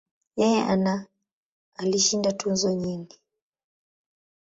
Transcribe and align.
Yeye 0.39 0.59
ana 0.73 1.05
alishinda 1.75 2.31
tuzo 2.37 2.69
nyingi. 2.73 3.17